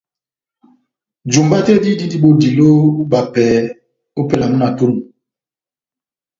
Jumba 1.31 1.57
tɛ́h 1.65 1.79
dí 1.83 1.89
dindi 1.99 2.17
bodilo 2.23 2.65
ó 2.77 2.85
ibapɛ 3.03 3.43
ópɛlɛ 4.19 4.45
ya 4.47 4.51
múna 4.51 4.67
tɛ́h 4.77 4.89
onu 4.89 5.01